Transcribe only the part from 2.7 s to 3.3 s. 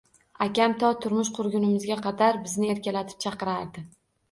erkalatib